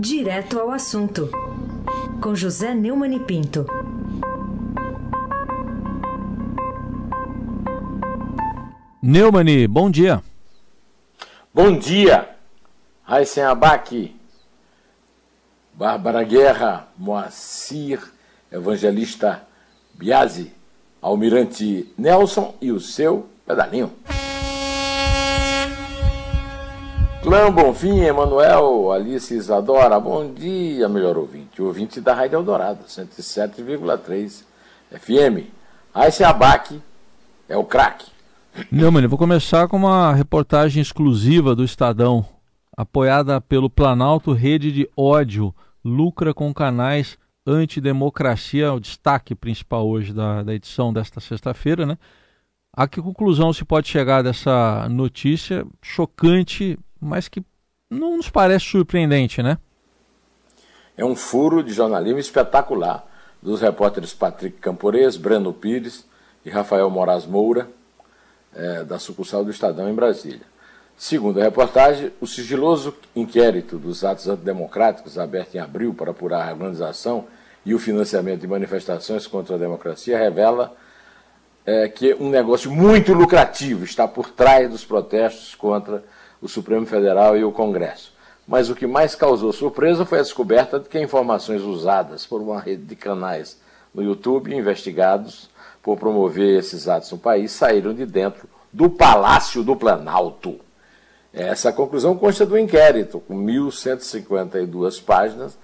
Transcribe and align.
Direto 0.00 0.60
ao 0.60 0.70
assunto, 0.70 1.28
com 2.22 2.32
José 2.32 2.72
Neumann 2.72 3.16
e 3.16 3.18
Pinto. 3.18 3.66
Neumani, 9.02 9.66
bom 9.66 9.90
dia. 9.90 10.22
Bom 11.52 11.76
dia, 11.76 12.28
Raíssen 13.02 13.42
Abac, 13.42 14.14
Bárbara 15.74 16.22
Guerra, 16.22 16.86
Moacir, 16.96 18.00
Evangelista 18.52 19.42
Biasi, 19.94 20.52
Almirante 21.02 21.92
Nelson 21.98 22.54
e 22.60 22.70
o 22.70 22.78
seu 22.78 23.28
pedalinho. 23.44 23.92
Clã 27.28 27.52
Bonfim, 27.52 28.00
Emanuel, 28.00 28.90
Alice 28.90 29.34
Isadora, 29.34 30.00
bom 30.00 30.32
dia, 30.32 30.88
melhor 30.88 31.18
ouvinte. 31.18 31.60
Ouvinte 31.60 32.00
da 32.00 32.14
Rádio 32.14 32.36
Eldorado, 32.36 32.84
107,3 32.84 34.44
FM. 34.90 35.50
Aí 35.94 36.10
abaque 36.24 36.80
é 37.46 37.54
o 37.54 37.64
craque. 37.64 38.10
Neumann, 38.72 39.06
vou 39.06 39.18
começar 39.18 39.68
com 39.68 39.76
uma 39.76 40.14
reportagem 40.14 40.80
exclusiva 40.80 41.54
do 41.54 41.62
Estadão, 41.62 42.24
apoiada 42.74 43.42
pelo 43.42 43.68
Planalto 43.68 44.32
Rede 44.32 44.72
de 44.72 44.88
Ódio, 44.96 45.54
lucra 45.84 46.32
com 46.32 46.54
canais 46.54 47.18
antidemocracia, 47.46 48.72
o 48.72 48.80
destaque 48.80 49.34
principal 49.34 49.86
hoje 49.86 50.14
da, 50.14 50.42
da 50.42 50.54
edição 50.54 50.94
desta 50.94 51.20
sexta-feira, 51.20 51.84
né? 51.84 51.98
A 52.72 52.88
que 52.88 53.02
conclusão 53.02 53.52
se 53.52 53.66
pode 53.66 53.86
chegar 53.86 54.22
dessa 54.22 54.88
notícia 54.88 55.66
chocante 55.82 56.78
mas 57.00 57.28
que 57.28 57.42
não 57.90 58.16
nos 58.16 58.28
parece 58.28 58.66
surpreendente, 58.66 59.42
né? 59.42 59.58
É 60.96 61.04
um 61.04 61.14
furo 61.14 61.62
de 61.62 61.72
jornalismo 61.72 62.18
espetacular 62.18 63.06
dos 63.40 63.60
repórteres 63.60 64.12
Patrick 64.12 64.58
Campores, 64.58 65.16
Breno 65.16 65.52
Pires 65.52 66.04
e 66.44 66.50
Rafael 66.50 66.90
Moraes 66.90 67.24
Moura, 67.24 67.68
é, 68.54 68.84
da 68.84 68.98
sucursal 68.98 69.44
do 69.44 69.50
Estadão 69.50 69.88
em 69.88 69.94
Brasília. 69.94 70.46
Segundo 70.96 71.38
a 71.38 71.44
reportagem, 71.44 72.10
o 72.20 72.26
sigiloso 72.26 72.92
inquérito 73.14 73.78
dos 73.78 74.04
atos 74.04 74.26
antidemocráticos 74.26 75.16
aberto 75.16 75.54
em 75.54 75.58
abril 75.58 75.94
para 75.94 76.10
apurar 76.10 76.48
a 76.48 76.52
organização 76.52 77.26
e 77.64 77.72
o 77.72 77.78
financiamento 77.78 78.40
de 78.40 78.48
manifestações 78.48 79.26
contra 79.26 79.54
a 79.54 79.58
democracia 79.58 80.18
revela 80.18 80.74
é, 81.64 81.88
que 81.88 82.14
um 82.14 82.30
negócio 82.30 82.70
muito 82.72 83.12
lucrativo 83.12 83.84
está 83.84 84.08
por 84.08 84.30
trás 84.30 84.68
dos 84.68 84.84
protestos 84.84 85.54
contra 85.54 86.02
o 86.40 86.48
Supremo 86.48 86.86
Federal 86.86 87.36
e 87.36 87.44
o 87.44 87.52
Congresso. 87.52 88.12
Mas 88.46 88.70
o 88.70 88.74
que 88.74 88.86
mais 88.86 89.14
causou 89.14 89.52
surpresa 89.52 90.06
foi 90.06 90.20
a 90.20 90.22
descoberta 90.22 90.80
de 90.80 90.88
que 90.88 90.98
informações 90.98 91.62
usadas 91.62 92.24
por 92.24 92.40
uma 92.40 92.60
rede 92.60 92.84
de 92.84 92.96
canais 92.96 93.60
no 93.92 94.02
YouTube, 94.02 94.54
investigados 94.54 95.50
por 95.82 95.98
promover 95.98 96.58
esses 96.58 96.88
atos 96.88 97.10
no 97.12 97.18
país, 97.18 97.52
saíram 97.52 97.92
de 97.92 98.06
dentro 98.06 98.48
do 98.72 98.88
Palácio 98.88 99.62
do 99.62 99.76
Planalto. 99.76 100.60
Essa 101.32 101.72
conclusão 101.72 102.16
consta 102.16 102.46
do 102.46 102.58
inquérito, 102.58 103.20
com 103.20 103.36
1.152 103.44 105.02
páginas, 105.02 105.58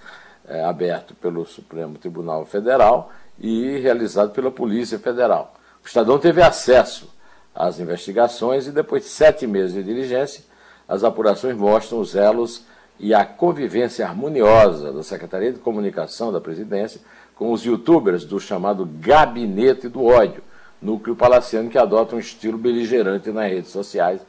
é, 0.47 0.62
aberto 0.62 1.14
pelo 1.14 1.44
Supremo 1.47 1.97
Tribunal 1.97 2.44
Federal 2.44 3.11
e 3.38 3.78
realizado 3.78 4.33
pela 4.33 4.50
Polícia 4.50 4.98
Federal. 4.98 5.55
O 5.83 5.86
Estadão 5.86 6.19
teve 6.19 6.42
acesso 6.42 7.12
às 7.55 7.81
investigações 7.81 8.66
e, 8.66 8.72
depois 8.72 9.05
de 9.05 9.09
sete 9.09 9.47
meses 9.47 9.72
de 9.72 9.83
diligência, 9.83 10.44
as 10.88 11.04
apurações 11.04 11.56
mostram 11.56 12.00
os 12.00 12.14
elos 12.14 12.64
e 12.98 13.12
a 13.12 13.24
convivência 13.24 14.06
harmoniosa 14.06 14.92
da 14.92 15.02
Secretaria 15.02 15.52
de 15.52 15.58
Comunicação 15.58 16.32
da 16.32 16.41
Presidência 16.41 17.00
com 17.34 17.52
os 17.52 17.64
youtubers 17.64 18.24
do 18.24 18.38
chamado 18.38 18.88
Gabinete 19.00 19.88
do 19.88 20.04
Ódio, 20.04 20.42
núcleo 20.81 21.16
palaciano 21.16 21.69
que 21.69 21.78
adota 21.78 22.14
um 22.14 22.20
estilo 22.20 22.56
beligerante 22.56 23.31
nas 23.31 23.50
redes 23.50 23.70
sociais 23.70 24.20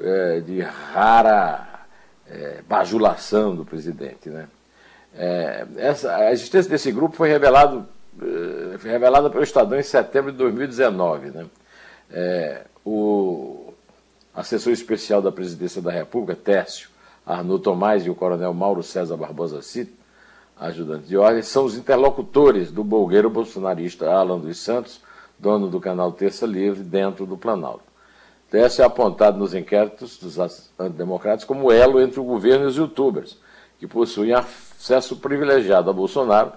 é, 0.00 0.40
de 0.40 0.60
rara 0.60 1.66
é, 2.30 2.62
bajulação 2.68 3.56
do 3.56 3.64
presidente. 3.64 4.28
Né? 4.28 4.48
É, 5.16 5.66
essa, 5.76 6.14
a 6.14 6.32
existência 6.32 6.70
desse 6.70 6.92
grupo 6.92 7.16
foi, 7.16 7.28
revelado, 7.28 7.88
é, 8.20 8.78
foi 8.78 8.90
revelada 8.90 9.28
pelo 9.30 9.42
Estadão 9.42 9.78
em 9.78 9.82
setembro 9.82 10.30
de 10.30 10.38
2019. 10.38 11.30
Né? 11.30 11.46
É, 12.10 12.62
o, 12.84 13.67
assessor 14.38 14.72
especial 14.72 15.20
da 15.20 15.32
Presidência 15.32 15.82
da 15.82 15.90
República, 15.90 16.36
Tércio 16.36 16.90
Arnaud 17.26 17.60
Tomás 17.60 18.06
e 18.06 18.10
o 18.10 18.14
coronel 18.14 18.54
Mauro 18.54 18.84
César 18.84 19.16
Barbosa 19.16 19.60
Cito, 19.60 19.92
ajudante 20.58 21.08
de 21.08 21.16
ordem, 21.16 21.42
são 21.42 21.64
os 21.64 21.76
interlocutores 21.76 22.70
do 22.70 22.84
bolgueiro 22.84 23.28
bolsonarista 23.28 24.08
Alan 24.08 24.38
dos 24.38 24.58
Santos, 24.58 25.00
dono 25.38 25.68
do 25.68 25.80
canal 25.80 26.12
Terça 26.12 26.46
Livre, 26.46 26.84
dentro 26.84 27.26
do 27.26 27.36
Planalto. 27.36 27.82
Tércio 28.48 28.82
é 28.82 28.84
apontado 28.84 29.36
nos 29.38 29.54
inquéritos 29.54 30.16
dos 30.16 30.38
antidemocratas 30.78 31.44
como 31.44 31.72
elo 31.72 32.00
entre 32.00 32.20
o 32.20 32.24
governo 32.24 32.64
e 32.64 32.68
os 32.68 32.76
youtubers, 32.76 33.36
que 33.78 33.88
possuem 33.88 34.32
acesso 34.32 35.16
privilegiado 35.16 35.90
a 35.90 35.92
Bolsonaro 35.92 36.52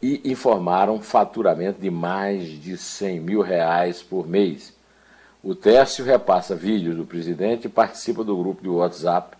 e 0.00 0.30
informaram 0.30 1.02
faturamento 1.02 1.80
de 1.80 1.90
mais 1.90 2.46
de 2.48 2.76
100 2.78 3.20
mil 3.20 3.40
reais 3.42 4.00
por 4.00 4.28
mês 4.28 4.75
o 5.42 5.54
Tércio 5.54 6.04
repassa 6.04 6.54
vídeos 6.54 6.96
do 6.96 7.04
presidente 7.04 7.66
e 7.66 7.70
participa 7.70 8.24
do 8.24 8.36
grupo 8.36 8.62
de 8.62 8.68
WhatsApp 8.68 9.36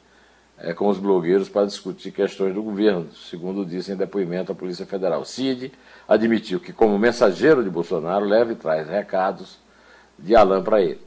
é, 0.59 0.73
com 0.73 0.89
os 0.89 0.99
blogueiros 0.99 1.49
para 1.49 1.67
discutir 1.67 2.11
questões 2.11 2.55
do 2.55 2.63
governo, 2.63 3.09
segundo 3.13 3.65
disse 3.65 3.93
em 3.93 3.97
depoimento 3.97 4.53
à 4.53 4.55
Polícia 4.55 4.87
Federal. 4.87 5.25
Cid 5.25 5.73
admitiu 6.09 6.61
que, 6.61 6.73
como 6.73 6.99
mensageiro 6.99 7.63
de 7.63 7.71
Bolsonaro, 7.71 8.25
leva 8.25 8.53
e 8.53 8.57
traz 8.57 8.89
recados 8.89 9.59
de 10.19 10.35
Alain 10.35 10.63
para 10.63 10.81
ele. 10.81 11.01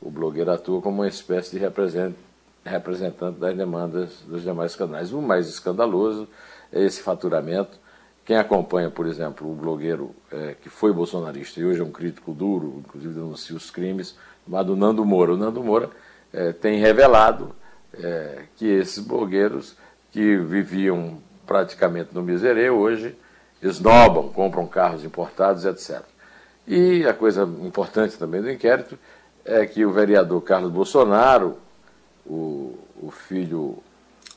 O 0.00 0.10
blogueiro 0.10 0.50
atua 0.50 0.80
como 0.80 1.02
uma 1.02 1.08
espécie 1.08 1.50
de 1.50 1.58
representante 1.58 3.38
das 3.38 3.56
demandas 3.56 4.20
dos 4.26 4.42
demais 4.42 4.76
canais. 4.76 5.12
O 5.12 5.20
mais 5.20 5.48
escandaloso 5.48 6.28
é 6.72 6.82
esse 6.82 7.02
faturamento 7.02 7.83
quem 8.24 8.36
acompanha, 8.36 8.90
por 8.90 9.06
exemplo, 9.06 9.50
o 9.50 9.54
blogueiro 9.54 10.14
é, 10.32 10.54
que 10.60 10.70
foi 10.70 10.92
bolsonarista 10.92 11.60
e 11.60 11.64
hoje 11.64 11.80
é 11.80 11.84
um 11.84 11.90
crítico 11.90 12.32
duro, 12.32 12.82
inclusive 12.84 13.12
denuncia 13.12 13.54
os 13.54 13.70
crimes, 13.70 14.16
chamado 14.44 14.74
Nando 14.74 15.04
Moura. 15.04 15.34
O 15.34 15.36
Nando 15.36 15.62
Moura 15.62 15.90
é, 16.32 16.52
tem 16.52 16.80
revelado 16.80 17.54
é, 17.92 18.44
que 18.56 18.66
esses 18.66 19.04
blogueiros 19.04 19.76
que 20.10 20.38
viviam 20.38 21.18
praticamente 21.46 22.14
no 22.14 22.22
miserê 22.22 22.70
hoje 22.70 23.14
esnobam, 23.62 24.28
compram 24.28 24.66
carros 24.66 25.04
importados, 25.04 25.64
etc. 25.64 26.02
E 26.66 27.06
a 27.06 27.12
coisa 27.12 27.42
importante 27.42 28.16
também 28.16 28.40
do 28.40 28.50
inquérito 28.50 28.98
é 29.44 29.66
que 29.66 29.84
o 29.84 29.92
vereador 29.92 30.40
Carlos 30.40 30.70
Bolsonaro, 30.70 31.58
o, 32.24 32.78
o 33.02 33.10
filho 33.10 33.82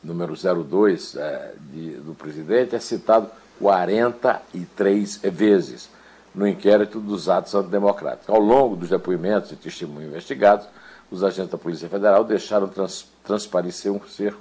número 0.03 0.33
02 0.35 1.15
é, 1.15 1.53
de, 1.71 1.91
do 1.91 2.13
presidente, 2.13 2.75
é 2.75 2.79
citado 2.79 3.29
43 3.59 5.17
vezes 5.23 5.89
no 6.33 6.47
inquérito 6.47 6.99
dos 6.99 7.27
atos 7.27 7.55
antidemocráticos. 7.55 8.29
Ao 8.29 8.39
longo 8.39 8.75
dos 8.75 8.89
depoimentos 8.89 9.51
e 9.51 9.55
testemunhos 9.55 10.09
investigados, 10.09 10.67
os 11.09 11.23
agentes 11.23 11.51
da 11.51 11.57
Polícia 11.57 11.89
Federal 11.89 12.23
deixaram 12.23 12.67
trans, 12.67 13.07
transparecer 13.23 13.91
um 13.91 14.01
cerco 14.07 14.39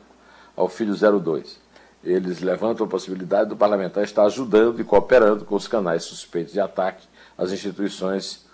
ao 0.54 0.69
filho 0.69 0.94
02. 0.94 1.59
Eles 2.04 2.41
levantam 2.41 2.87
a 2.87 2.88
possibilidade 2.88 3.49
do 3.49 3.56
parlamentar 3.56 4.04
estar 4.04 4.25
ajudando 4.25 4.81
e 4.81 4.84
cooperando 4.84 5.44
com 5.44 5.54
os 5.54 5.66
canais 5.66 6.04
suspeitos 6.04 6.53
de 6.53 6.60
ataque 6.60 7.06
às 7.37 7.50
instituições 7.50 8.47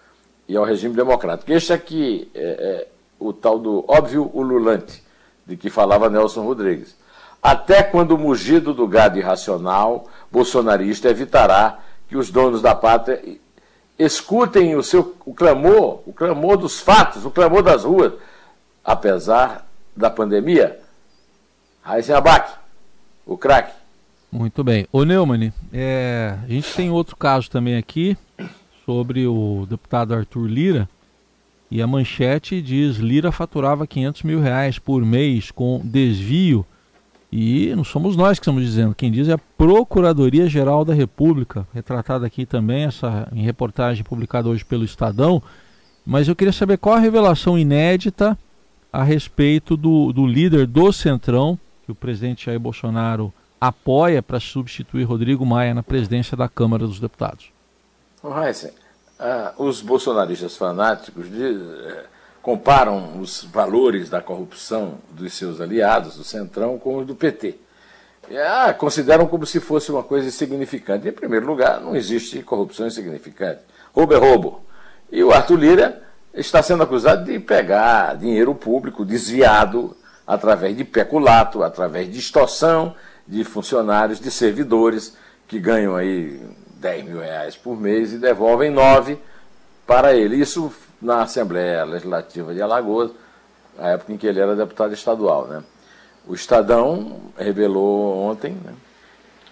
e 0.48 0.56
ao 0.56 0.64
regime 0.64 0.94
democrático. 0.94 1.52
Este 1.52 1.72
aqui 1.72 2.30
é, 2.34 2.40
é 2.40 2.88
o 3.18 3.32
tal 3.32 3.58
do 3.58 3.84
óbvio 3.88 4.30
ululante 4.32 5.02
de 5.46 5.56
que 5.56 5.70
falava 5.70 6.08
Nelson 6.08 6.42
Rodrigues. 6.42 6.96
Até 7.42 7.82
quando 7.82 8.12
o 8.12 8.18
mugido 8.18 8.72
do 8.72 8.86
gado 8.86 9.18
irracional 9.18 10.06
bolsonarista 10.30 11.08
evitará 11.08 11.80
que 12.08 12.16
os 12.16 12.30
donos 12.30 12.62
da 12.62 12.72
pátria 12.72 13.20
escutem 13.98 14.76
o 14.76 14.82
seu 14.82 15.16
o 15.26 15.34
clamor, 15.34 16.02
o 16.06 16.12
clamor 16.12 16.56
dos 16.56 16.80
fatos, 16.80 17.24
o 17.24 17.30
clamor 17.32 17.62
das 17.62 17.82
ruas, 17.82 18.12
apesar 18.84 19.66
da 19.96 20.08
pandemia. 20.08 20.78
Raíssen 21.82 22.14
Abac, 22.14 22.52
o 23.26 23.36
craque. 23.36 23.74
Muito 24.30 24.62
bem. 24.62 24.86
Ô 24.92 25.04
Neumann, 25.04 25.52
é, 25.72 26.38
a 26.44 26.48
gente 26.48 26.72
tem 26.74 26.90
outro 26.90 27.16
caso 27.16 27.50
também 27.50 27.76
aqui 27.76 28.16
sobre 28.86 29.26
o 29.26 29.66
deputado 29.68 30.14
Arthur 30.14 30.46
Lira. 30.46 30.88
E 31.68 31.82
a 31.82 31.86
manchete 31.88 32.62
diz: 32.62 32.98
Lira 32.98 33.32
faturava 33.32 33.86
500 33.86 34.22
mil 34.22 34.40
reais 34.40 34.78
por 34.78 35.04
mês 35.04 35.50
com 35.50 35.80
desvio 35.82 36.64
e 37.32 37.74
não 37.74 37.82
somos 37.82 38.14
nós 38.14 38.38
que 38.38 38.42
estamos 38.42 38.62
dizendo, 38.62 38.94
quem 38.94 39.10
diz 39.10 39.26
é 39.26 39.32
a 39.32 39.38
Procuradoria-Geral 39.38 40.84
da 40.84 40.92
República, 40.92 41.66
retratada 41.72 42.26
aqui 42.26 42.44
também 42.44 42.84
essa 42.84 43.26
em 43.32 43.42
reportagem 43.42 44.04
publicada 44.04 44.50
hoje 44.50 44.62
pelo 44.62 44.84
Estadão. 44.84 45.42
Mas 46.04 46.28
eu 46.28 46.36
queria 46.36 46.52
saber 46.52 46.76
qual 46.76 46.96
a 46.96 47.00
revelação 47.00 47.58
inédita 47.58 48.36
a 48.92 49.02
respeito 49.02 49.78
do, 49.78 50.12
do 50.12 50.26
líder 50.26 50.66
do 50.66 50.92
Centrão, 50.92 51.58
que 51.86 51.92
o 51.92 51.94
presidente 51.94 52.44
Jair 52.44 52.60
Bolsonaro 52.60 53.32
apoia 53.58 54.22
para 54.22 54.38
substituir 54.38 55.04
Rodrigo 55.04 55.46
Maia 55.46 55.72
na 55.72 55.82
presidência 55.82 56.36
da 56.36 56.50
Câmara 56.50 56.86
dos 56.86 57.00
Deputados. 57.00 57.50
Ah, 59.18 59.54
os 59.56 59.80
bolsonaristas 59.80 60.56
fanáticos 60.56 61.30
de, 61.30 61.56
comparam 62.42 63.20
os 63.20 63.44
valores 63.44 64.10
da 64.10 64.20
corrupção 64.20 64.98
dos 65.10 65.32
seus 65.32 65.60
aliados, 65.60 66.16
do 66.16 66.24
Centrão, 66.24 66.76
com 66.76 66.96
os 66.96 67.06
do 67.06 67.14
PT. 67.14 67.54
E, 68.28 68.36
ah, 68.36 68.74
consideram 68.74 69.26
como 69.26 69.46
se 69.46 69.60
fosse 69.60 69.92
uma 69.92 70.02
coisa 70.02 70.26
insignificante. 70.26 71.08
Em 71.08 71.12
primeiro 71.12 71.46
lugar, 71.46 71.80
não 71.80 71.94
existe 71.94 72.42
corrupção 72.42 72.86
insignificante. 72.86 73.60
Roubo 73.94 74.14
é 74.14 74.16
roubo. 74.16 74.60
E 75.10 75.22
o 75.22 75.32
Arthur 75.32 75.56
Lira 75.56 76.02
está 76.34 76.62
sendo 76.62 76.82
acusado 76.82 77.24
de 77.24 77.38
pegar 77.38 78.16
dinheiro 78.16 78.54
público 78.54 79.04
desviado 79.04 79.96
através 80.26 80.76
de 80.76 80.84
peculato, 80.84 81.62
através 81.62 82.10
de 82.10 82.18
extorsão 82.18 82.94
de 83.26 83.44
funcionários, 83.44 84.18
de 84.18 84.30
servidores 84.30 85.16
que 85.46 85.58
ganham 85.60 85.94
aí 85.94 86.40
10 86.76 87.04
mil 87.04 87.20
reais 87.20 87.56
por 87.56 87.78
mês 87.78 88.12
e 88.12 88.18
devolvem 88.18 88.70
9 88.70 89.18
para 89.86 90.14
ele. 90.14 90.36
Isso 90.36 90.72
na 91.02 91.22
Assembleia 91.22 91.84
Legislativa 91.84 92.54
de 92.54 92.62
Alagoas, 92.62 93.10
na 93.76 93.88
época 93.88 94.12
em 94.12 94.16
que 94.16 94.26
ele 94.26 94.40
era 94.40 94.54
deputado 94.54 94.94
estadual. 94.94 95.46
Né? 95.46 95.62
O 96.26 96.34
Estadão 96.34 97.20
revelou 97.36 98.16
ontem 98.18 98.52
né, 98.64 98.72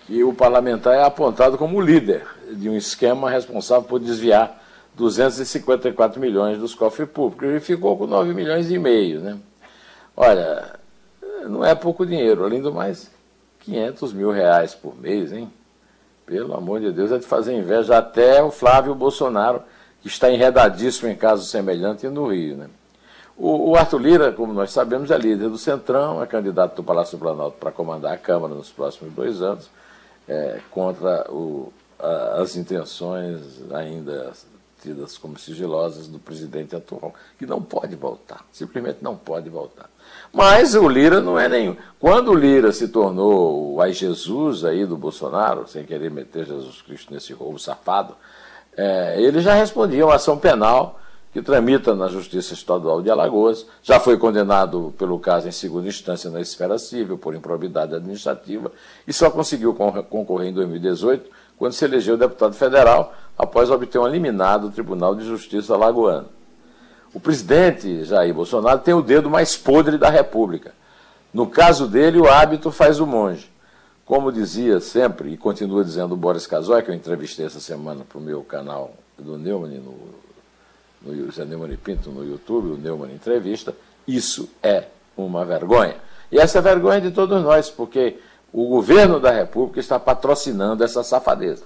que 0.06 0.22
o 0.22 0.32
parlamentar 0.32 0.94
é 0.94 1.02
apontado 1.02 1.58
como 1.58 1.80
líder 1.80 2.24
de 2.52 2.68
um 2.68 2.76
esquema 2.76 3.28
responsável 3.28 3.88
por 3.88 3.98
desviar 3.98 4.62
254 4.94 6.20
milhões 6.20 6.58
dos 6.58 6.74
cofres 6.74 7.08
públicos 7.08 7.48
e 7.48 7.60
ficou 7.60 7.96
com 7.96 8.06
9 8.06 8.32
milhões 8.32 8.70
e 8.70 8.78
meio. 8.78 9.20
Né? 9.20 9.38
Olha, 10.16 10.78
não 11.46 11.64
é 11.64 11.74
pouco 11.74 12.06
dinheiro, 12.06 12.44
além 12.44 12.60
do 12.60 12.72
mais, 12.72 13.10
500 13.60 14.12
mil 14.12 14.30
reais 14.30 14.74
por 14.74 14.96
mês, 14.96 15.32
hein? 15.32 15.50
Pelo 16.26 16.54
amor 16.54 16.80
de 16.80 16.92
Deus, 16.92 17.10
é 17.10 17.18
de 17.18 17.26
fazer 17.26 17.54
inveja 17.54 17.98
até 17.98 18.42
o 18.42 18.50
Flávio 18.50 18.94
Bolsonaro, 18.94 19.62
que 20.02 20.08
está 20.08 20.30
enredadíssimo 20.30 21.08
em 21.08 21.16
casos 21.16 21.50
semelhantes 21.50 22.10
no 22.10 22.26
Rio. 22.26 22.56
Né? 22.56 22.68
O, 23.36 23.70
o 23.70 23.76
Arthur 23.76 24.00
Lira, 24.00 24.32
como 24.32 24.52
nós 24.52 24.70
sabemos, 24.70 25.10
é 25.10 25.18
líder 25.18 25.48
do 25.48 25.58
Centrão, 25.58 26.22
é 26.22 26.26
candidato 26.26 26.76
do 26.76 26.84
Palácio 26.84 27.16
do 27.16 27.22
Planalto 27.22 27.56
para 27.58 27.72
comandar 27.72 28.12
a 28.12 28.18
Câmara 28.18 28.54
nos 28.54 28.70
próximos 28.70 29.12
dois 29.14 29.40
anos, 29.40 29.70
é, 30.28 30.60
contra 30.70 31.30
o, 31.30 31.72
a, 31.98 32.42
as 32.42 32.56
intenções 32.56 33.40
ainda 33.72 34.32
tidas 34.82 35.18
como 35.18 35.38
sigilosas 35.38 36.08
do 36.08 36.18
presidente 36.18 36.74
atual, 36.74 37.14
que 37.38 37.46
não 37.46 37.62
pode 37.62 37.94
voltar, 37.96 38.44
simplesmente 38.50 38.98
não 39.02 39.16
pode 39.16 39.48
voltar. 39.48 39.90
Mas 40.32 40.74
o 40.74 40.88
Lira 40.88 41.20
não 41.20 41.38
é 41.38 41.48
nenhum. 41.48 41.76
Quando 41.98 42.30
o 42.30 42.34
Lira 42.34 42.72
se 42.72 42.88
tornou 42.88 43.74
o 43.74 43.80
ai 43.80 43.92
Jesus 43.92 44.64
aí 44.64 44.86
do 44.86 44.96
Bolsonaro, 44.96 45.68
sem 45.68 45.84
querer 45.84 46.10
meter 46.10 46.46
Jesus 46.46 46.82
Cristo 46.82 47.12
nesse 47.12 47.32
roubo 47.32 47.58
safado, 47.58 48.14
é, 48.76 49.20
ele 49.20 49.40
já 49.40 49.54
respondia 49.54 50.04
uma 50.06 50.14
ação 50.14 50.38
penal 50.38 51.00
que 51.32 51.40
tramita 51.40 51.94
na 51.94 52.08
Justiça 52.08 52.54
Estadual 52.54 53.00
de 53.02 53.10
Alagoas, 53.10 53.64
já 53.82 54.00
foi 54.00 54.18
condenado 54.18 54.92
pelo 54.98 55.18
caso 55.18 55.46
em 55.46 55.52
segunda 55.52 55.86
instância 55.86 56.28
na 56.28 56.40
esfera 56.40 56.76
civil 56.76 57.16
por 57.16 57.34
improbidade 57.34 57.94
administrativa 57.94 58.72
e 59.06 59.12
só 59.12 59.30
conseguiu 59.30 59.72
concorrer 59.72 60.48
em 60.48 60.52
2018 60.52 61.30
quando 61.56 61.72
se 61.72 61.84
elegeu 61.84 62.16
deputado 62.16 62.54
federal 62.54 63.14
após 63.38 63.70
obter 63.70 63.98
um 63.98 64.08
eliminado 64.08 64.68
do 64.68 64.74
Tribunal 64.74 65.14
de 65.14 65.24
Justiça 65.24 65.74
alagoano. 65.74 66.28
O 67.12 67.20
presidente 67.20 68.04
Jair 68.04 68.32
Bolsonaro 68.34 68.80
tem 68.80 68.94
o 68.94 69.02
dedo 69.02 69.28
mais 69.28 69.56
podre 69.56 69.98
da 69.98 70.08
República. 70.08 70.72
No 71.32 71.46
caso 71.46 71.86
dele, 71.86 72.18
o 72.18 72.28
hábito 72.28 72.70
faz 72.70 72.98
o 72.98 73.06
monge. 73.06 73.49
Como 74.10 74.32
dizia 74.32 74.80
sempre, 74.80 75.34
e 75.34 75.36
continua 75.36 75.84
dizendo 75.84 76.14
o 76.14 76.16
Boris 76.16 76.44
Casoy, 76.44 76.82
que 76.82 76.90
eu 76.90 76.94
entrevistei 76.96 77.46
essa 77.46 77.60
semana 77.60 78.04
para 78.04 78.18
o 78.18 78.20
meu 78.20 78.42
canal 78.42 78.92
do 79.16 79.38
Neumann, 79.38 79.78
no, 79.78 79.94
no 81.00 81.26
José 81.26 81.44
Neumann 81.44 81.76
Pinto 81.76 82.10
no 82.10 82.24
YouTube, 82.24 82.72
o 82.72 82.76
Neumann 82.76 83.14
Entrevista, 83.14 83.72
isso 84.08 84.50
é 84.64 84.86
uma 85.16 85.44
vergonha. 85.44 85.94
E 86.32 86.40
essa 86.40 86.58
é 86.58 86.60
vergonha 86.60 87.00
de 87.00 87.12
todos 87.12 87.40
nós, 87.40 87.70
porque 87.70 88.18
o 88.52 88.66
governo 88.66 89.20
da 89.20 89.30
República 89.30 89.78
está 89.78 89.96
patrocinando 89.96 90.82
essa 90.82 91.04
safadeza. 91.04 91.62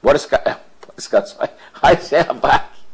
Boris, 0.00 0.26
Casoy, 1.10 1.48
aí 1.82 1.96
você 1.96 2.18
abate. 2.18 2.84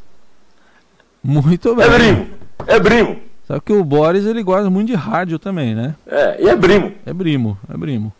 Muito 1.23 1.75
bem. 1.75 1.85
É 1.85 1.88
brimo, 1.91 2.31
é 2.67 2.81
brimo. 2.81 3.23
Sabe 3.47 3.61
que 3.61 3.75
o 3.75 3.85
Boris 3.85 4.25
ele 4.25 4.43
gosta 4.43 4.71
muito 4.71 4.87
de 4.87 4.94
rádio 4.94 5.38
também, 5.38 5.75
né? 5.75 5.94
É, 6.06 6.43
e 6.44 6.49
é 6.49 6.56
brimo. 6.56 6.94
É 7.05 7.12
brimo, 7.12 7.59
é 7.69 7.77
brimo. 7.77 8.11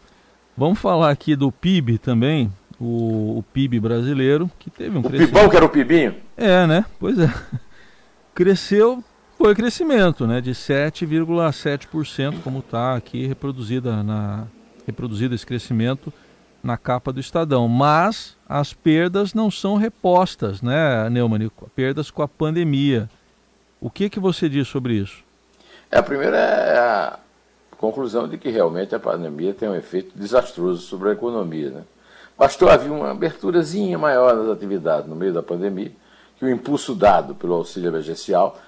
Vamos 0.61 0.79
falar 0.79 1.09
aqui 1.09 1.35
do 1.35 1.51
PIB 1.51 1.97
também, 1.97 2.53
o, 2.79 3.39
o 3.39 3.45
PIB 3.51 3.81
brasileiro, 3.81 4.51
que 4.59 4.69
teve 4.69 4.95
um 4.95 5.01
o 5.01 5.03
crescimento. 5.03 5.31
O 5.31 5.33
Pibão 5.33 5.49
que 5.49 5.57
era 5.57 5.65
o 5.65 5.71
Pibinho? 5.71 6.17
É, 6.37 6.67
né? 6.67 6.85
Pois 6.99 7.19
é. 7.19 7.33
Cresceu, 8.35 9.03
foi 9.39 9.55
crescimento, 9.55 10.27
né? 10.27 10.39
De 10.39 10.51
7,7%, 10.51 12.43
como 12.45 12.59
está 12.59 12.95
aqui 12.95 13.27
reproduzida 13.27 14.03
na, 14.03 14.45
reproduzido 14.87 15.35
esse 15.35 15.47
crescimento 15.47 16.13
na 16.63 16.77
capa 16.77 17.11
do 17.11 17.21
Estadão. 17.21 17.67
Mas 17.67 18.37
as 18.47 18.75
perdas 18.75 19.33
não 19.33 19.51
são 19.51 19.77
repostas, 19.77 20.61
né, 20.61 21.09
Neumann? 21.09 21.51
Perdas 21.75 22.11
com 22.11 22.21
a 22.21 22.29
pandemia. 22.29 23.09
O 23.81 23.89
que, 23.89 24.11
que 24.11 24.21
você 24.21 24.47
diz 24.47 24.69
sobre 24.69 24.93
isso? 24.93 25.25
É, 25.91 25.97
a 25.97 26.03
primeira 26.03 26.37
é 26.37 26.79
a 26.79 27.19
conclusão 27.81 28.29
de 28.29 28.37
que 28.37 28.51
realmente 28.51 28.95
a 28.95 29.01
pandemia 29.01 29.55
tem 29.55 29.67
um 29.67 29.75
efeito 29.75 30.13
desastroso 30.15 30.83
sobre 30.83 31.09
a 31.09 31.13
economia. 31.13 31.71
Né? 31.71 31.83
Bastou 32.37 32.69
haver 32.69 32.91
uma 32.91 33.11
aberturazinha 33.11 33.97
maior 33.97 34.37
nas 34.37 34.51
atividades 34.51 35.09
no 35.09 35.17
meio 35.17 35.33
da 35.33 35.43
pandemia, 35.43 35.91
que 36.39 36.45
o 36.45 36.51
impulso 36.51 36.95
dado 36.95 37.35
pelo 37.35 37.55
auxílio 37.55 37.89
emergencial 37.89 38.59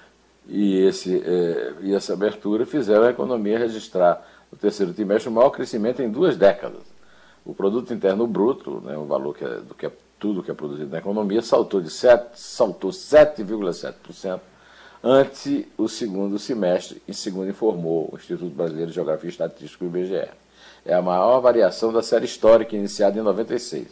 e, 0.47 0.79
esse, 0.79 1.23
eh, 1.23 1.73
e 1.81 1.93
essa 1.93 2.13
abertura 2.13 2.65
fizeram 2.65 3.03
a 3.03 3.11
economia 3.11 3.59
registrar 3.59 4.19
no 4.51 4.57
terceiro 4.57 4.91
trimestre 4.93 5.29
o 5.29 5.31
maior 5.31 5.51
crescimento 5.51 6.01
em 6.01 6.09
duas 6.09 6.35
décadas. 6.35 6.81
O 7.45 7.53
produto 7.53 7.93
interno 7.93 8.25
bruto, 8.25 8.81
né, 8.83 8.97
o 8.97 9.05
valor 9.05 9.35
que 9.35 9.45
é, 9.45 9.59
do 9.59 9.75
que 9.75 9.85
é 9.85 9.91
tudo 10.19 10.41
que 10.41 10.49
é 10.49 10.55
produzido 10.55 10.89
na 10.89 10.97
economia, 10.97 11.41
saltou 11.43 11.81
de 11.81 11.89
7, 11.91 12.39
saltou 12.39 12.89
7,7% 12.89 14.39
ante 15.03 15.67
o 15.77 15.89
segundo 15.89 16.39
semestre, 16.39 17.01
em 17.05 17.11
segundo 17.11 17.49
informou 17.49 18.09
o 18.11 18.15
Instituto 18.15 18.55
Brasileiro 18.55 18.89
de 18.89 18.95
Geografia 18.95 19.27
e 19.27 19.31
Estatística, 19.31 19.83
o 19.83 19.87
IBGE. 19.87 20.29
É 20.85 20.93
a 20.93 21.01
maior 21.01 21.41
variação 21.41 21.91
da 21.91 22.01
série 22.01 22.25
histórica 22.25 22.75
iniciada 22.75 23.19
em 23.19 23.21
96, 23.21 23.87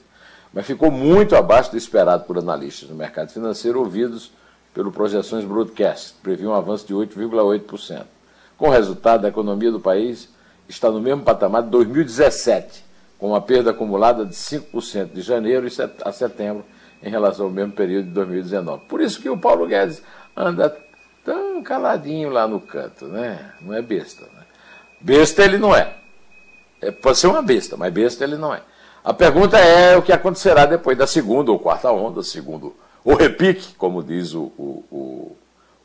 mas 0.53 0.65
ficou 0.65 0.89
muito 0.89 1.36
abaixo 1.36 1.72
do 1.72 1.77
esperado 1.77 2.24
por 2.24 2.38
analistas 2.38 2.89
no 2.89 2.96
mercado 2.96 3.32
financeiro 3.32 3.80
ouvidos 3.80 4.32
pelo 4.74 4.91
Projeções 4.91 5.44
Broadcast, 5.44 6.13
que 6.13 6.22
previu 6.22 6.50
um 6.50 6.53
avanço 6.53 6.88
de 6.88 6.94
8,8%. 6.94 8.06
Com 8.58 8.70
o 8.70 8.72
resultado, 8.72 9.25
a 9.25 9.30
economia 9.30 9.72
do 9.72 9.80
país 9.82 10.30
está 10.70 10.89
no 10.89 11.01
mesmo 11.01 11.24
patamar 11.24 11.63
de 11.63 11.70
2017, 11.70 12.86
com 13.18 13.30
uma 13.30 13.41
perda 13.41 13.72
acumulada 13.72 14.25
de 14.25 14.34
5% 14.34 15.13
de 15.13 15.22
janeiro 15.22 15.68
a 16.06 16.12
setembro 16.12 16.63
em 17.03 17.10
relação 17.10 17.46
ao 17.46 17.51
mesmo 17.51 17.74
período 17.74 18.08
de 18.08 18.12
2019. 18.12 18.86
Por 18.88 19.01
isso 19.01 19.22
que 19.22 19.30
o 19.30 19.38
Paulo 19.38 19.68
Guedes 19.68 20.01
anda 20.36 20.70
tão 21.24 21.62
caladinho 21.63 22.30
lá 22.30 22.48
no 22.48 22.60
canto, 22.60 23.06
né? 23.06 23.54
Não 23.62 23.74
é 23.74 23.82
besta. 23.82 24.24
Né? 24.25 24.46
Besta 25.00 25.44
ele 25.44 25.58
não 25.58 25.75
é. 25.75 25.96
é. 26.82 26.92
Pode 26.92 27.18
ser 27.18 27.28
uma 27.28 27.42
besta, 27.42 27.78
mas 27.78 27.94
besta 27.94 28.24
ele 28.24 28.36
não 28.36 28.54
é. 28.54 28.62
A 29.04 29.13
pergunta 29.13 29.58
é 29.58 29.98
o 29.98 30.01
que 30.01 30.12
acontecerá 30.12 30.66
depois 30.66 30.98
da 30.98 31.08
segunda 31.08 31.51
ou 31.51 31.60
quarta 31.60 31.92
onda, 31.92 32.22
segundo 32.22 32.75
o 33.04 33.16
repique, 33.16 33.74
como 33.75 34.04
diz 34.04 34.34
o, 34.36 34.44
o, 34.58 34.86
o, 34.92 35.38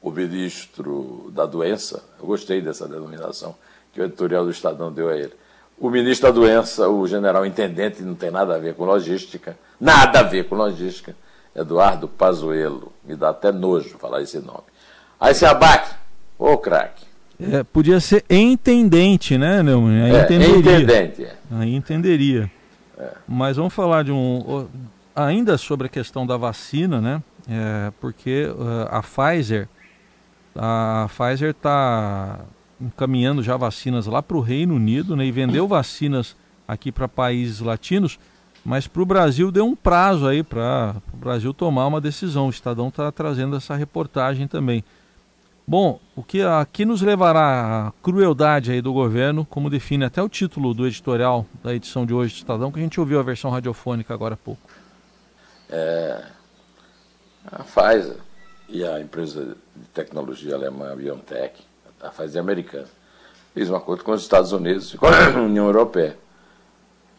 o 0.03 0.11
ministro 0.11 1.31
da 1.35 1.47
doença. 1.47 2.05
Eu 2.21 2.27
gostei 2.27 2.61
dessa 2.61 2.87
denominação 2.87 3.55
que 3.93 4.01
o 4.01 4.05
editorial 4.05 4.45
do 4.45 4.51
Estadão 4.51 4.93
deu 4.93 5.09
a 5.09 5.17
ele. 5.17 5.33
O 5.79 5.89
ministro 5.89 6.29
da 6.29 6.35
doença, 6.35 6.89
o 6.89 7.07
general 7.07 7.47
intendente, 7.47 8.03
não 8.03 8.15
tem 8.15 8.31
nada 8.31 8.55
a 8.55 8.59
ver 8.59 8.75
com 8.75 8.85
logística, 8.85 9.57
nada 9.81 10.21
a 10.21 10.23
ver 10.23 10.47
com 10.47 10.55
logística, 10.55 11.17
Eduardo 11.55 12.07
Pazuello. 12.07 12.93
Me 13.03 13.17
dá 13.17 13.31
até 13.31 13.51
nojo 13.51 13.97
falar 13.99 14.21
esse 14.21 14.39
nome. 14.39 14.65
Aí 15.21 15.35
se 15.35 15.45
abate. 15.45 15.95
Ô, 16.39 16.57
craque. 16.59 17.05
É, 17.39 17.63
podia 17.63 18.01
ser 18.01 18.25
entendente, 18.31 19.37
né, 19.37 19.63
Neumann? 19.63 20.05
Aí 20.05 20.17
é, 20.17 20.23
entenderia. 20.23 20.59
Entendente, 20.59 21.25
é. 21.25 21.37
Aí 21.51 21.75
entenderia. 21.75 22.51
É. 22.99 23.11
Mas 23.29 23.57
vamos 23.57 23.75
falar 23.75 24.05
de 24.05 24.13
um. 24.13 24.67
Ainda 25.15 25.59
sobre 25.59 25.87
a 25.87 25.91
questão 25.91 26.27
da 26.27 26.37
vacina, 26.37 27.01
né? 27.01 27.23
É, 27.49 27.93
porque 28.01 28.47
uh, 28.47 28.89
a 28.91 29.03
Pfizer. 29.03 29.69
A 30.55 31.09
Pfizer 31.09 31.51
está 31.51 32.41
encaminhando 32.81 33.43
já 33.43 33.57
vacinas 33.57 34.07
lá 34.07 34.23
para 34.23 34.37
o 34.37 34.41
Reino 34.41 34.75
Unido 34.75 35.17
né, 35.17 35.25
e 35.25 35.33
vendeu 35.33 35.67
vacinas 35.67 36.37
aqui 36.67 36.91
para 36.91 37.09
países 37.09 37.61
latinos, 37.61 38.19
mas 38.65 38.87
para 38.87 39.03
o 39.03 39.07
Brasil 39.07 39.51
deu 39.51 39.67
um 39.67 39.77
prazo 39.77 40.27
aí 40.27 40.43
para 40.43 40.97
o 41.13 41.17
Brasil 41.17 41.55
tomar 41.55 41.87
uma 41.87 42.01
decisão. 42.01 42.47
O 42.47 42.51
Estadão 42.51 42.89
está 42.89 43.11
trazendo 43.13 43.57
essa 43.57 43.75
reportagem 43.77 44.47
também. 44.47 44.83
Bom, 45.69 45.99
o 46.15 46.23
que 46.23 46.43
aqui 46.43 46.85
nos 46.85 47.03
levará 47.03 47.89
a 47.89 47.93
crueldade 48.01 48.71
aí 48.71 48.81
do 48.81 48.93
governo, 48.93 49.45
como 49.45 49.69
define 49.69 50.05
até 50.05 50.23
o 50.23 50.29
título 50.29 50.73
do 50.73 50.87
editorial 50.87 51.45
da 51.61 51.75
edição 51.75 52.07
de 52.07 52.15
hoje 52.15 52.35
do 52.35 52.37
Estadão, 52.37 52.71
que 52.71 52.79
a 52.79 52.83
gente 52.83 53.01
ouviu 53.01 53.19
a 53.19 53.23
versão 53.25 53.51
radiofônica 53.51 54.15
agora 54.15 54.35
há 54.35 54.37
pouco. 54.37 54.61
É, 55.69 56.23
a 57.51 57.65
Pfizer 57.65 58.19
e 58.69 58.85
a 58.85 59.01
empresa 59.01 59.57
de 59.75 59.89
tecnologia 59.93 60.55
alemã 60.55 60.95
BioNTech, 60.95 61.61
a 62.01 62.11
Pfizer 62.11 62.41
americana, 62.41 62.87
fez 63.53 63.69
um 63.69 63.75
acordo 63.75 64.05
com 64.05 64.13
os 64.13 64.23
Estados 64.23 64.53
Unidos 64.53 64.95
e 64.95 64.97
com 64.97 65.07
a 65.07 65.31
União 65.43 65.67
Europeia. 65.67 66.17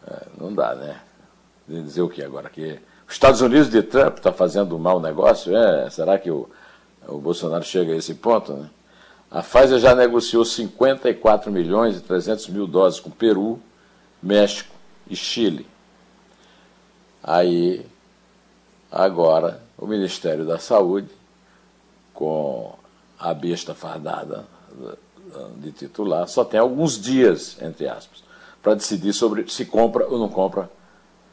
É, 0.06 0.26
não 0.40 0.54
dá, 0.54 0.74
né? 0.74 0.98
Dizer 1.68 2.00
o 2.00 2.08
que 2.08 2.22
agora? 2.22 2.48
Que 2.48 2.80
os 3.06 3.12
Estados 3.12 3.42
Unidos 3.42 3.68
de 3.68 3.82
Trump 3.82 4.16
está 4.16 4.32
fazendo 4.32 4.74
um 4.74 4.78
mau 4.78 4.98
negócio? 4.98 5.54
É, 5.54 5.90
será 5.90 6.18
que 6.18 6.30
o 6.30 6.48
o 7.08 7.18
Bolsonaro 7.18 7.64
chega 7.64 7.92
a 7.92 7.96
esse 7.96 8.14
ponto, 8.14 8.52
né? 8.52 8.68
A 9.30 9.42
Pfizer 9.42 9.78
já 9.78 9.94
negociou 9.94 10.44
54 10.44 11.50
milhões 11.50 11.96
e 11.96 12.00
300 12.00 12.48
mil 12.48 12.66
doses 12.66 13.00
com 13.00 13.10
Peru, 13.10 13.60
México 14.22 14.74
e 15.08 15.16
Chile. 15.16 15.66
Aí, 17.22 17.84
agora, 18.90 19.60
o 19.76 19.86
Ministério 19.86 20.46
da 20.46 20.58
Saúde, 20.58 21.10
com 22.14 22.74
a 23.18 23.34
besta 23.34 23.74
fardada 23.74 24.46
de 25.56 25.72
titular, 25.72 26.26
só 26.26 26.42
tem 26.42 26.58
alguns 26.58 26.98
dias, 26.98 27.60
entre 27.60 27.86
aspas, 27.86 28.22
para 28.62 28.74
decidir 28.74 29.12
sobre 29.12 29.46
se 29.50 29.66
compra 29.66 30.06
ou 30.06 30.18
não 30.18 30.28
compra 30.28 30.70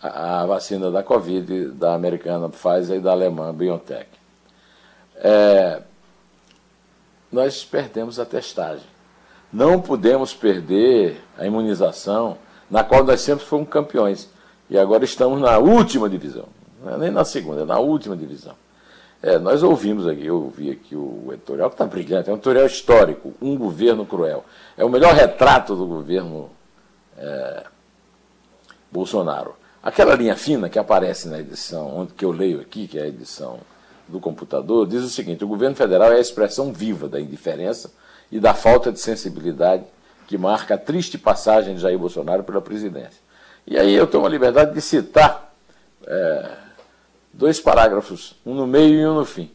a 0.01 0.45
vacina 0.45 0.91
da 0.91 1.01
Covid, 1.01 1.69
da 1.69 1.95
americana 1.95 2.49
Pfizer 2.49 2.97
e 2.97 3.01
da 3.01 3.11
alemã 3.11 3.53
BioNTech 3.53 4.24
é, 5.17 5.81
nós 7.31 7.63
perdemos 7.63 8.19
a 8.19 8.25
testagem. 8.25 8.85
Não 9.51 9.79
podemos 9.79 10.33
perder 10.33 11.21
a 11.37 11.45
imunização, 11.45 12.37
na 12.69 12.83
qual 12.83 13.03
nós 13.03 13.21
sempre 13.21 13.45
fomos 13.45 13.69
campeões. 13.69 14.29
E 14.69 14.77
agora 14.77 15.05
estamos 15.05 15.39
na 15.39 15.57
última 15.57 16.09
divisão. 16.09 16.47
Não 16.83 16.93
é 16.93 16.97
nem 16.97 17.11
na 17.11 17.23
segunda, 17.23 17.61
é 17.61 17.65
na 17.65 17.79
última 17.79 18.15
divisão. 18.15 18.55
É, 19.21 19.39
nós 19.39 19.63
ouvimos 19.63 20.07
aqui, 20.07 20.25
eu 20.25 20.35
ouvi 20.35 20.69
aqui 20.69 20.95
o 20.95 21.29
editorial, 21.31 21.69
que 21.69 21.75
está 21.75 21.85
brilhante, 21.85 22.29
é 22.29 22.31
um 22.31 22.35
editorial 22.35 22.65
histórico, 22.65 23.33
um 23.41 23.57
governo 23.57 24.05
cruel. 24.05 24.45
É 24.77 24.83
o 24.83 24.89
melhor 24.89 25.13
retrato 25.13 25.75
do 25.75 25.85
governo 25.85 26.49
é, 27.17 27.63
Bolsonaro. 28.91 29.55
Aquela 29.81 30.15
linha 30.15 30.35
fina 30.35 30.69
que 30.69 30.77
aparece 30.77 31.27
na 31.27 31.39
edição, 31.39 31.95
onde, 31.95 32.13
que 32.13 32.25
eu 32.25 32.31
leio 32.31 32.59
aqui, 32.59 32.87
que 32.87 32.99
é 32.99 33.03
a 33.03 33.07
edição 33.07 33.59
do 34.07 34.19
computador, 34.19 34.87
diz 34.87 35.03
o 35.03 35.09
seguinte: 35.09 35.43
o 35.43 35.47
governo 35.47 35.75
federal 35.75 36.11
é 36.11 36.17
a 36.17 36.19
expressão 36.19 36.71
viva 36.71 37.07
da 37.07 37.19
indiferença 37.19 37.91
e 38.31 38.39
da 38.39 38.53
falta 38.53 38.91
de 38.91 38.99
sensibilidade 38.99 39.83
que 40.27 40.37
marca 40.37 40.75
a 40.75 40.77
triste 40.77 41.17
passagem 41.17 41.75
de 41.75 41.81
Jair 41.81 41.97
Bolsonaro 41.97 42.43
pela 42.43 42.61
presidência. 42.61 43.23
E 43.67 43.77
aí 43.77 43.93
eu 43.93 44.07
tomo 44.07 44.25
a 44.25 44.29
liberdade 44.29 44.73
de 44.73 44.81
citar 44.81 45.53
é, 46.05 46.51
dois 47.33 47.59
parágrafos, 47.59 48.35
um 48.45 48.53
no 48.53 48.67
meio 48.67 48.99
e 48.99 49.05
um 49.05 49.15
no 49.15 49.25
fim. 49.25 49.51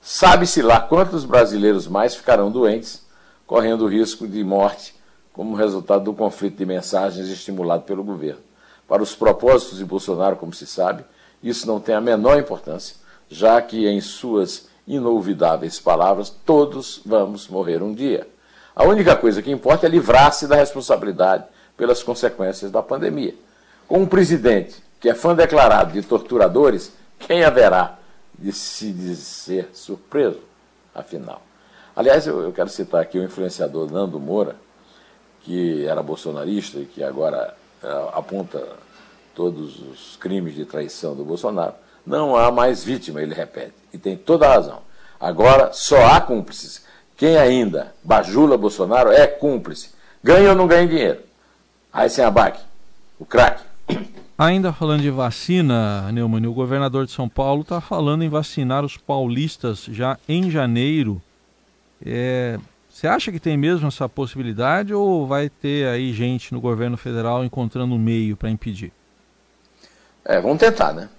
Sabe-se 0.00 0.62
lá 0.62 0.80
quantos 0.80 1.24
brasileiros 1.24 1.86
mais 1.86 2.14
ficarão 2.14 2.50
doentes, 2.50 3.04
correndo 3.46 3.84
o 3.84 3.88
risco 3.88 4.26
de 4.26 4.42
morte 4.42 4.94
como 5.32 5.54
resultado 5.54 6.04
do 6.04 6.14
conflito 6.14 6.56
de 6.56 6.66
mensagens 6.66 7.28
estimulado 7.28 7.82
pelo 7.82 8.02
governo. 8.02 8.40
Para 8.88 9.02
os 9.02 9.14
propósitos 9.14 9.78
de 9.78 9.84
Bolsonaro, 9.84 10.36
como 10.36 10.52
se 10.52 10.66
sabe, 10.66 11.04
isso 11.42 11.66
não 11.66 11.78
tem 11.80 11.94
a 11.94 12.00
menor 12.00 12.38
importância 12.38 12.96
já 13.30 13.62
que, 13.62 13.86
em 13.86 14.00
suas 14.00 14.68
inolvidáveis 14.86 15.78
palavras, 15.78 16.30
todos 16.44 17.00
vamos 17.06 17.46
morrer 17.46 17.82
um 17.82 17.94
dia. 17.94 18.26
A 18.74 18.84
única 18.84 19.14
coisa 19.14 19.40
que 19.40 19.50
importa 19.50 19.86
é 19.86 19.88
livrar-se 19.88 20.48
da 20.48 20.56
responsabilidade 20.56 21.44
pelas 21.76 22.02
consequências 22.02 22.70
da 22.70 22.82
pandemia. 22.82 23.34
Com 23.86 24.00
um 24.00 24.06
presidente 24.06 24.82
que 24.98 25.08
é 25.08 25.14
fã 25.14 25.34
declarado 25.34 25.92
de 25.92 26.02
torturadores, 26.02 26.92
quem 27.18 27.44
haverá 27.44 27.98
de 28.36 28.52
se 28.52 28.92
dizer 28.92 29.70
surpreso, 29.72 30.40
afinal? 30.94 31.42
Aliás, 31.94 32.26
eu, 32.26 32.40
eu 32.40 32.52
quero 32.52 32.68
citar 32.68 33.00
aqui 33.00 33.18
o 33.18 33.24
influenciador 33.24 33.90
Nando 33.90 34.18
Moura, 34.18 34.56
que 35.42 35.86
era 35.86 36.02
bolsonarista 36.02 36.78
e 36.78 36.86
que 36.86 37.02
agora 37.02 37.54
é, 37.82 38.08
aponta 38.12 38.66
todos 39.34 39.80
os 39.80 40.16
crimes 40.16 40.54
de 40.54 40.64
traição 40.64 41.14
do 41.14 41.24
Bolsonaro 41.24 41.74
não 42.06 42.36
há 42.36 42.50
mais 42.50 42.82
vítima, 42.84 43.20
ele 43.20 43.34
repete. 43.34 43.74
E 43.92 43.98
tem 43.98 44.16
toda 44.16 44.46
a 44.46 44.54
razão. 44.54 44.82
Agora 45.18 45.72
só 45.72 46.06
há 46.06 46.20
cúmplices. 46.20 46.84
Quem 47.16 47.36
ainda 47.36 47.94
bajula 48.02 48.56
Bolsonaro 48.56 49.10
é 49.10 49.26
cúmplice. 49.26 49.90
Ganha 50.22 50.50
ou 50.50 50.56
não 50.56 50.66
ganha 50.66 50.88
dinheiro. 50.88 51.20
Aí 51.92 52.08
sem 52.08 52.24
abaque. 52.24 52.62
O 53.18 53.26
craque. 53.26 53.62
Ainda 54.38 54.72
falando 54.72 55.02
de 55.02 55.10
vacina, 55.10 56.10
Neumann, 56.12 56.46
o 56.46 56.54
governador 56.54 57.04
de 57.04 57.12
São 57.12 57.28
Paulo 57.28 57.60
está 57.60 57.78
falando 57.78 58.24
em 58.24 58.28
vacinar 58.28 58.82
os 58.84 58.96
paulistas 58.96 59.84
já 59.84 60.16
em 60.26 60.50
janeiro. 60.50 61.20
É, 62.04 62.58
você 62.88 63.06
acha 63.06 63.30
que 63.30 63.38
tem 63.38 63.56
mesmo 63.56 63.88
essa 63.88 64.08
possibilidade 64.08 64.94
ou 64.94 65.26
vai 65.26 65.50
ter 65.50 65.88
aí 65.88 66.14
gente 66.14 66.54
no 66.54 66.60
governo 66.60 66.96
federal 66.96 67.44
encontrando 67.44 67.94
um 67.94 67.98
meio 67.98 68.34
para 68.36 68.48
impedir? 68.48 68.92
É, 70.24 70.40
vamos 70.40 70.58
tentar, 70.58 70.94
né? 70.94 71.10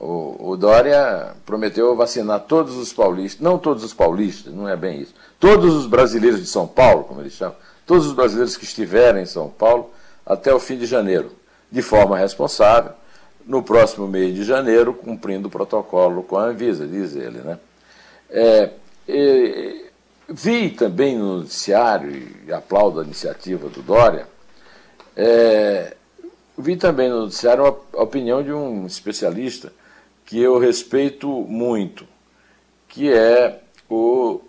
O, 0.00 0.50
o, 0.50 0.56
Dória 0.56 1.34
prometeu 1.44 1.96
vacinar 1.96 2.40
todos 2.40 2.76
os 2.76 2.92
paulistas, 2.92 3.40
não 3.40 3.58
todos 3.58 3.82
os 3.82 3.92
paulistas, 3.92 4.54
não 4.54 4.68
é 4.68 4.76
bem 4.76 5.00
isso, 5.00 5.12
todos 5.40 5.74
os 5.74 5.86
brasileiros 5.86 6.38
de 6.40 6.46
São 6.46 6.68
Paulo, 6.68 7.02
como 7.02 7.20
eles 7.20 7.32
chamam, 7.32 7.56
todos 7.84 8.06
os 8.06 8.12
brasileiros 8.12 8.56
que 8.56 8.64
estiverem 8.64 9.24
em 9.24 9.26
São 9.26 9.48
Paulo 9.48 9.90
até 10.24 10.54
o 10.54 10.60
fim 10.60 10.78
de 10.78 10.86
janeiro, 10.86 11.32
de 11.70 11.82
forma 11.82 12.16
responsável, 12.16 12.92
no 13.44 13.62
próximo 13.62 14.06
mês 14.06 14.34
de 14.34 14.44
janeiro, 14.44 14.94
cumprindo 14.94 15.48
o 15.48 15.50
protocolo 15.50 16.22
com 16.22 16.36
a 16.36 16.44
Anvisa, 16.44 16.86
diz 16.86 17.16
ele. 17.16 17.38
Né? 17.38 17.58
É, 18.30 18.70
e, 19.08 19.86
vi 20.28 20.70
também 20.70 21.16
no 21.16 21.38
noticiário, 21.38 22.30
e 22.46 22.52
aplaudo 22.52 23.00
a 23.00 23.04
iniciativa 23.04 23.68
do 23.68 23.82
Dória, 23.82 24.28
é, 25.16 25.96
vi 26.56 26.76
também 26.76 27.08
no 27.08 27.22
noticiário 27.22 27.64
a 27.64 28.02
opinião 28.02 28.42
de 28.42 28.52
um 28.52 28.86
especialista 28.86 29.72
que 30.28 30.38
eu 30.38 30.58
respeito 30.58 31.26
muito, 31.26 32.06
que 32.86 33.10
é 33.10 33.62
o 33.88 34.42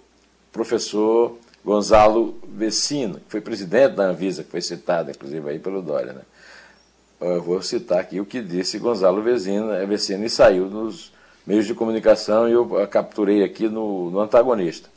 professor 0.52 1.38
Gonzalo 1.64 2.38
Vecina, 2.44 3.22
que 3.22 3.32
foi 3.32 3.40
presidente 3.40 3.96
da 3.96 4.04
Anvisa, 4.04 4.44
que 4.44 4.52
foi 4.52 4.62
citado, 4.62 5.10
inclusive, 5.10 5.50
aí 5.50 5.58
pelo 5.58 5.82
Dória. 5.82 6.12
Né? 6.12 6.22
Eu 7.22 7.42
vou 7.42 7.62
citar 7.62 8.00
aqui 8.00 8.20
o 8.20 8.26
que 8.26 8.42
disse 8.42 8.78
Gonzalo 8.78 9.22
Vecina, 9.22 9.86
Vecina 9.86 10.26
e 10.26 10.30
saiu 10.30 10.66
nos 10.66 11.14
meios 11.48 11.66
de 11.66 11.74
comunicação 11.74 12.50
e 12.50 12.52
eu 12.52 12.68
capturei 12.90 13.42
aqui 13.42 13.70
no, 13.70 14.12
no 14.12 14.20
antagonista. 14.20 14.90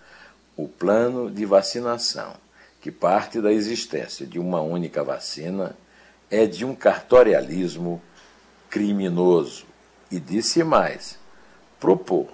O 0.57 0.67
plano 0.67 1.31
de 1.31 1.47
vacinação, 1.47 2.35
que 2.81 2.91
parte 2.91 3.41
da 3.41 3.53
existência 3.53 4.27
de 4.27 4.41
uma 4.41 4.61
única 4.61 5.05
vacina, 5.05 5.77
é 6.29 6.45
de 6.45 6.65
um 6.65 6.75
cartorialismo 6.75 8.03
criminoso 8.69 9.71
e 10.13 10.21
disse 10.21 10.63
mais: 10.63 11.19
propor 11.81 12.29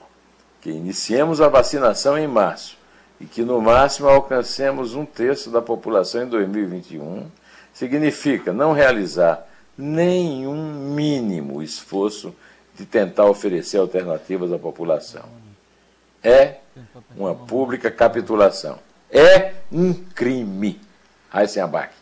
que 0.60 0.68
iniciemos 0.70 1.40
a 1.40 1.48
vacinação 1.48 2.18
em 2.18 2.26
março 2.26 2.76
e 3.20 3.24
que 3.24 3.42
no 3.42 3.60
máximo 3.60 4.08
alcancemos 4.08 4.94
um 4.94 5.06
terço 5.06 5.50
da 5.50 5.62
população 5.62 6.24
em 6.24 6.26
2021, 6.26 7.26
significa 7.72 8.52
não 8.52 8.72
realizar 8.72 9.46
nenhum 9.76 10.94
mínimo 10.94 11.62
esforço 11.62 12.34
de 12.74 12.84
tentar 12.84 13.26
oferecer 13.26 13.78
alternativas 13.78 14.52
à 14.52 14.58
população. 14.58 15.24
É 16.22 16.56
uma 17.16 17.34
pública 17.34 17.90
capitulação. 17.90 18.78
É 19.10 19.54
um 19.70 19.92
crime. 19.94 20.80
Heisenbach, 21.32 21.92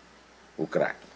o 0.57 0.67
craque. 0.67 1.07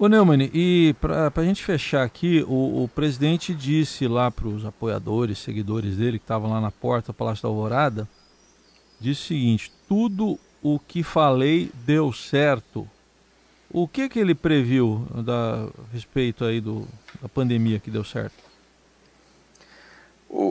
Ô 0.00 0.06
Neumann, 0.06 0.48
e 0.54 0.94
para 1.00 1.32
a 1.34 1.42
gente 1.42 1.64
fechar 1.64 2.04
aqui, 2.04 2.44
o, 2.46 2.84
o 2.84 2.90
presidente 2.94 3.52
disse 3.52 4.06
lá 4.06 4.30
para 4.30 4.46
os 4.46 4.64
apoiadores, 4.64 5.40
seguidores 5.40 5.96
dele, 5.96 6.20
que 6.20 6.24
estavam 6.24 6.52
lá 6.52 6.60
na 6.60 6.70
porta 6.70 7.10
do 7.10 7.16
Palácio 7.16 7.42
da 7.42 7.48
Alvorada, 7.48 8.08
disse 9.00 9.22
o 9.22 9.26
seguinte, 9.26 9.72
tudo 9.88 10.38
o 10.62 10.78
que 10.78 11.02
falei 11.02 11.72
deu 11.84 12.12
certo. 12.12 12.88
O 13.68 13.88
que 13.88 14.08
que 14.08 14.20
ele 14.20 14.36
previu 14.36 15.04
da, 15.24 15.66
respeito 15.92 16.44
aí 16.44 16.60
do, 16.60 16.86
da 17.20 17.28
pandemia 17.28 17.80
que 17.80 17.90
deu 17.90 18.04
certo? 18.04 18.36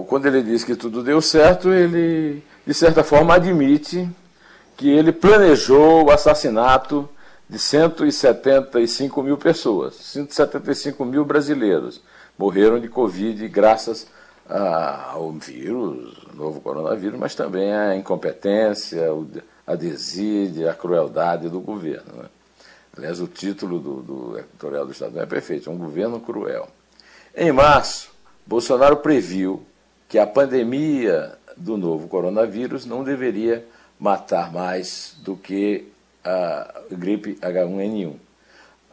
Quando 0.09 0.25
ele 0.25 0.43
diz 0.43 0.65
que 0.65 0.75
tudo 0.75 1.01
deu 1.01 1.21
certo, 1.21 1.69
ele, 1.69 2.43
de 2.65 2.73
certa 2.73 3.01
forma, 3.01 3.35
admite 3.35 4.09
que 4.75 4.89
ele 4.89 5.13
planejou 5.13 6.07
o 6.07 6.11
assassinato 6.11 7.07
de 7.49 7.57
175 7.57 9.23
mil 9.23 9.37
pessoas, 9.37 9.95
175 9.95 11.05
mil 11.05 11.23
brasileiros 11.23 12.01
morreram 12.37 12.79
de 12.79 12.89
Covid 12.89 13.47
graças 13.47 14.07
ao 14.49 15.31
vírus, 15.33 16.25
novo 16.33 16.61
coronavírus, 16.61 17.19
mas 17.19 17.35
também 17.35 17.73
a 17.73 17.95
incompetência, 17.95 19.07
a 19.65 19.75
desídia, 19.75 20.71
a 20.71 20.75
crueldade 20.75 21.49
do 21.49 21.59
governo. 21.59 22.23
Né? 22.23 22.29
Aliás, 22.95 23.19
o 23.19 23.27
título 23.27 23.79
do, 23.79 24.01
do 24.01 24.39
editorial 24.39 24.85
do 24.85 24.91
Estado 24.91 25.19
é 25.19 25.25
perfeito, 25.25 25.69
é 25.69 25.73
um 25.73 25.77
governo 25.77 26.19
cruel. 26.19 26.67
Em 27.35 27.51
março, 27.51 28.09
Bolsonaro 28.45 28.97
previu 28.97 29.63
que 30.07 30.17
a 30.17 30.25
pandemia 30.25 31.37
do 31.57 31.75
novo 31.75 32.07
coronavírus 32.07 32.85
não 32.85 33.03
deveria 33.03 33.67
matar 33.99 34.51
mais 34.51 35.15
do 35.19 35.35
que 35.35 35.91
a 36.27 36.81
gripe 36.91 37.35
H1N1. 37.41 38.15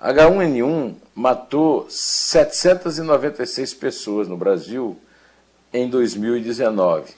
H1N1 0.00 0.94
matou 1.14 1.86
796 1.88 3.74
pessoas 3.74 4.28
no 4.28 4.36
Brasil 4.36 4.96
em 5.72 5.88
2019. 5.88 7.12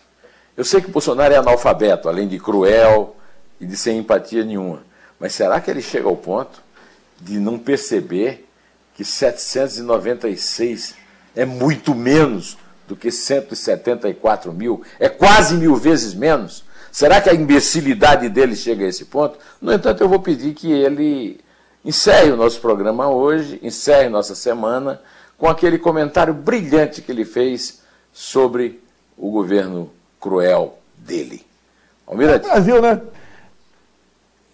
Eu 0.56 0.64
sei 0.64 0.80
que 0.80 0.90
Bolsonaro 0.90 1.34
é 1.34 1.36
analfabeto, 1.36 2.08
além 2.08 2.26
de 2.26 2.38
cruel 2.38 3.14
e 3.60 3.66
de 3.66 3.76
sem 3.76 3.98
empatia 3.98 4.42
nenhuma. 4.42 4.82
Mas 5.20 5.34
será 5.34 5.60
que 5.60 5.70
ele 5.70 5.82
chega 5.82 6.08
ao 6.08 6.16
ponto 6.16 6.62
de 7.20 7.38
não 7.38 7.58
perceber 7.58 8.48
que 8.94 9.04
796 9.04 10.94
é 11.34 11.44
muito 11.44 11.94
menos 11.94 12.56
do 12.88 12.96
que 12.96 13.10
174 13.10 14.50
mil? 14.52 14.82
É 14.98 15.10
quase 15.10 15.56
mil 15.56 15.76
vezes 15.76 16.14
menos? 16.14 16.64
Será 16.96 17.20
que 17.20 17.28
a 17.28 17.34
imbecilidade 17.34 18.26
dele 18.30 18.56
chega 18.56 18.86
a 18.86 18.88
esse 18.88 19.04
ponto? 19.04 19.38
No 19.60 19.70
entanto, 19.70 20.02
eu 20.02 20.08
vou 20.08 20.18
pedir 20.18 20.54
que 20.54 20.72
ele 20.72 21.38
encerre 21.84 22.30
o 22.30 22.38
nosso 22.38 22.58
programa 22.58 23.06
hoje, 23.10 23.60
encerre 23.62 24.08
nossa 24.08 24.34
semana, 24.34 25.02
com 25.36 25.46
aquele 25.46 25.76
comentário 25.76 26.32
brilhante 26.32 27.02
que 27.02 27.12
ele 27.12 27.26
fez 27.26 27.82
sobre 28.14 28.82
o 29.14 29.30
governo 29.30 29.92
cruel 30.18 30.78
dele. 30.96 31.44
Almirante. 32.06 32.46
É 32.46 32.48
Brasil, 32.48 32.80
né? 32.80 33.02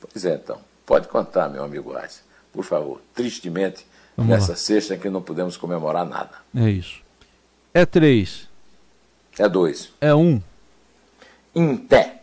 Pois 0.00 0.24
é, 0.24 0.34
então. 0.34 0.58
Pode 0.84 1.06
contar, 1.06 1.48
meu 1.48 1.62
amigo 1.62 1.96
Arce. 1.96 2.22
Por 2.52 2.64
favor. 2.64 3.00
Tristemente, 3.14 3.86
Vamos 4.16 4.32
nessa 4.32 4.50
lá. 4.50 4.56
sexta 4.58 4.96
que 4.96 5.08
não 5.08 5.22
podemos 5.22 5.56
comemorar 5.56 6.04
nada. 6.04 6.32
É 6.56 6.68
isso. 6.68 7.00
É 7.72 7.86
três. 7.86 8.48
É 9.38 9.48
dois. 9.48 9.92
É 10.00 10.12
um. 10.12 10.42
Em 11.54 11.76
pé. 11.76 12.21